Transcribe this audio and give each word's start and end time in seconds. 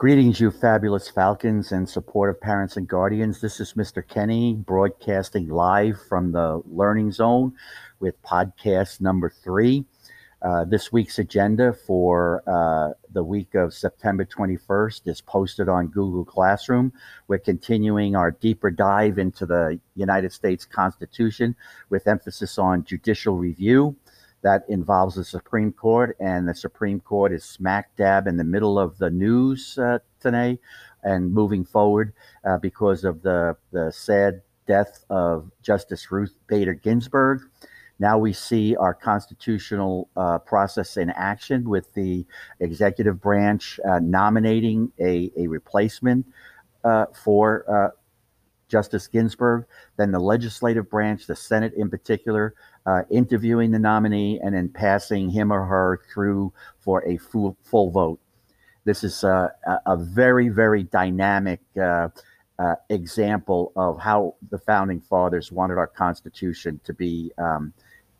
Greetings, 0.00 0.40
you 0.40 0.50
fabulous 0.50 1.10
Falcons 1.10 1.72
and 1.72 1.86
supportive 1.86 2.40
parents 2.40 2.78
and 2.78 2.88
guardians. 2.88 3.42
This 3.42 3.60
is 3.60 3.74
Mr. 3.74 4.02
Kenny 4.02 4.54
broadcasting 4.54 5.50
live 5.50 6.00
from 6.08 6.32
the 6.32 6.62
Learning 6.64 7.12
Zone 7.12 7.52
with 7.98 8.14
podcast 8.22 9.02
number 9.02 9.28
three. 9.28 9.84
Uh, 10.40 10.64
this 10.64 10.90
week's 10.90 11.18
agenda 11.18 11.74
for 11.86 12.42
uh, 12.46 12.94
the 13.12 13.22
week 13.22 13.54
of 13.54 13.74
September 13.74 14.24
21st 14.24 15.06
is 15.06 15.20
posted 15.20 15.68
on 15.68 15.88
Google 15.88 16.24
Classroom. 16.24 16.94
We're 17.28 17.36
continuing 17.36 18.16
our 18.16 18.30
deeper 18.30 18.70
dive 18.70 19.18
into 19.18 19.44
the 19.44 19.78
United 19.96 20.32
States 20.32 20.64
Constitution 20.64 21.54
with 21.90 22.08
emphasis 22.08 22.56
on 22.56 22.84
judicial 22.84 23.36
review 23.36 23.94
that 24.42 24.64
involves 24.68 25.14
the 25.16 25.24
Supreme 25.24 25.72
Court, 25.72 26.16
and 26.20 26.48
the 26.48 26.54
Supreme 26.54 27.00
Court 27.00 27.32
is 27.32 27.44
smack 27.44 27.94
dab 27.96 28.26
in 28.26 28.36
the 28.36 28.44
middle 28.44 28.78
of 28.78 28.98
the 28.98 29.10
news 29.10 29.78
uh, 29.78 29.98
today 30.20 30.58
and 31.02 31.32
moving 31.32 31.64
forward 31.64 32.12
uh, 32.44 32.58
because 32.58 33.04
of 33.04 33.22
the, 33.22 33.56
the 33.72 33.90
sad 33.90 34.42
death 34.66 35.04
of 35.10 35.50
Justice 35.62 36.10
Ruth 36.10 36.34
Bader 36.46 36.74
Ginsburg. 36.74 37.42
Now 37.98 38.16
we 38.16 38.32
see 38.32 38.76
our 38.76 38.94
constitutional 38.94 40.08
uh, 40.16 40.38
process 40.38 40.96
in 40.96 41.10
action 41.10 41.68
with 41.68 41.92
the 41.92 42.24
executive 42.60 43.20
branch 43.20 43.78
uh, 43.86 43.98
nominating 43.98 44.90
a, 44.98 45.30
a 45.36 45.46
replacement 45.46 46.26
uh, 46.82 47.06
for 47.12 47.64
uh, 47.68 47.90
Justice 48.68 49.06
Ginsburg, 49.06 49.66
then 49.96 50.12
the 50.12 50.20
legislative 50.20 50.88
branch, 50.88 51.26
the 51.26 51.36
Senate 51.36 51.74
in 51.74 51.90
particular, 51.90 52.54
uh, 52.86 53.02
interviewing 53.10 53.70
the 53.70 53.78
nominee 53.78 54.40
and 54.42 54.54
then 54.54 54.68
passing 54.68 55.30
him 55.30 55.52
or 55.52 55.64
her 55.64 56.00
through 56.12 56.52
for 56.78 57.06
a 57.06 57.16
full, 57.18 57.56
full 57.62 57.90
vote. 57.90 58.18
This 58.84 59.04
is 59.04 59.24
uh, 59.24 59.48
a, 59.86 59.96
very, 59.96 60.48
very 60.48 60.84
dynamic 60.84 61.60
uh, 61.80 62.08
uh, 62.58 62.74
example 62.88 63.72
of 63.76 63.98
how 63.98 64.34
the 64.50 64.58
founding 64.58 65.00
fathers 65.00 65.52
wanted 65.52 65.76
our 65.76 65.86
Constitution 65.86 66.80
to 66.84 66.94
be 66.94 67.30
um, 67.38 67.72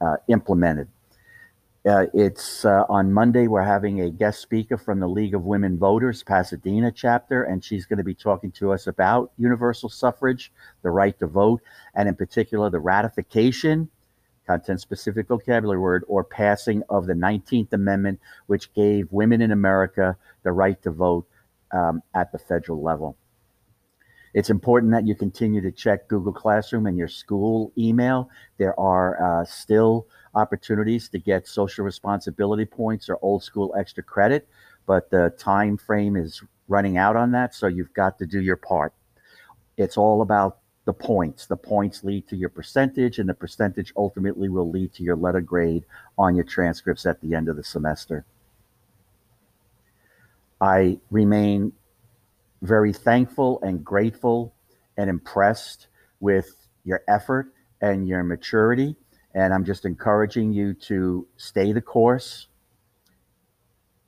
uh, 0.00 0.16
implemented. 0.28 0.88
It's 1.84 2.64
on 2.64 3.12
Monday. 3.12 3.46
We're 3.46 3.62
having 3.62 4.00
a 4.00 4.10
guest 4.10 4.40
speaker 4.40 4.76
from 4.76 4.98
the 4.98 5.06
League 5.06 5.36
of 5.36 5.44
Women 5.44 5.78
Voters, 5.78 6.24
Pasadena 6.24 6.90
chapter, 6.90 7.44
and 7.44 7.62
she's 7.62 7.86
going 7.86 7.98
to 7.98 8.02
be 8.02 8.14
talking 8.14 8.50
to 8.52 8.72
us 8.72 8.88
about 8.88 9.30
universal 9.38 9.88
suffrage, 9.88 10.50
the 10.82 10.90
right 10.90 11.16
to 11.20 11.28
vote, 11.28 11.62
and 11.94 12.08
in 12.08 12.16
particular, 12.16 12.70
the 12.70 12.80
ratification, 12.80 13.88
content 14.46 14.80
specific 14.80 15.28
vocabulary 15.28 15.78
word, 15.78 16.04
or 16.08 16.24
passing 16.24 16.82
of 16.88 17.06
the 17.06 17.14
19th 17.14 17.72
Amendment, 17.72 18.20
which 18.46 18.72
gave 18.74 19.10
women 19.12 19.40
in 19.40 19.50
America 19.50 20.16
the 20.42 20.52
right 20.52 20.80
to 20.82 20.90
vote 20.90 21.26
um, 21.72 22.02
at 22.14 22.32
the 22.32 22.38
federal 22.38 22.82
level. 22.82 23.16
It's 24.34 24.50
important 24.50 24.92
that 24.92 25.06
you 25.06 25.14
continue 25.14 25.62
to 25.62 25.72
check 25.72 26.08
Google 26.08 26.32
Classroom 26.32 26.86
and 26.86 26.98
your 26.98 27.08
school 27.08 27.72
email. 27.78 28.28
There 28.58 28.78
are 28.78 29.40
uh, 29.40 29.44
still 29.46 30.06
opportunities 30.34 31.08
to 31.08 31.18
get 31.18 31.48
social 31.48 31.86
responsibility 31.86 32.66
points 32.66 33.08
or 33.08 33.18
old 33.22 33.42
school 33.42 33.74
extra 33.78 34.02
credit, 34.02 34.46
but 34.86 35.08
the 35.10 35.32
time 35.38 35.78
frame 35.78 36.16
is 36.16 36.42
running 36.68 36.98
out 36.98 37.16
on 37.16 37.32
that, 37.32 37.54
so 37.54 37.66
you've 37.66 37.94
got 37.94 38.18
to 38.18 38.26
do 38.26 38.40
your 38.40 38.56
part. 38.56 38.92
It's 39.78 39.96
all 39.96 40.20
about 40.20 40.58
the 40.86 40.94
points. 40.94 41.46
The 41.46 41.56
points 41.56 42.02
lead 42.02 42.26
to 42.28 42.36
your 42.36 42.48
percentage, 42.48 43.18
and 43.18 43.28
the 43.28 43.34
percentage 43.34 43.92
ultimately 43.96 44.48
will 44.48 44.70
lead 44.70 44.94
to 44.94 45.02
your 45.02 45.16
letter 45.16 45.42
grade 45.42 45.84
on 46.16 46.34
your 46.34 46.44
transcripts 46.44 47.04
at 47.04 47.20
the 47.20 47.34
end 47.34 47.48
of 47.48 47.56
the 47.56 47.64
semester. 47.64 48.24
I 50.60 50.98
remain 51.10 51.72
very 52.62 52.94
thankful 52.94 53.60
and 53.62 53.84
grateful 53.84 54.54
and 54.96 55.10
impressed 55.10 55.88
with 56.20 56.66
your 56.84 57.02
effort 57.06 57.52
and 57.82 58.08
your 58.08 58.22
maturity 58.22 58.96
and 59.36 59.52
I'm 59.52 59.64
just 59.66 59.84
encouraging 59.84 60.54
you 60.54 60.72
to 60.88 61.26
stay 61.36 61.72
the 61.72 61.82
course, 61.82 62.46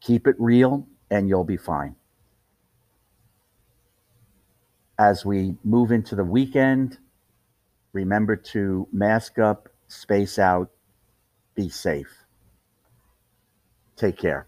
keep 0.00 0.26
it 0.26 0.34
real, 0.36 0.88
and 1.12 1.28
you'll 1.28 1.44
be 1.44 1.56
fine. 1.56 1.94
As 4.98 5.24
we 5.24 5.56
move 5.64 5.90
into 5.90 6.14
the 6.14 6.24
weekend, 6.24 6.98
remember 7.92 8.36
to 8.36 8.86
mask 8.92 9.38
up, 9.38 9.68
space 9.88 10.38
out, 10.38 10.70
be 11.54 11.68
safe. 11.68 12.12
Take 13.96 14.16
care. 14.18 14.46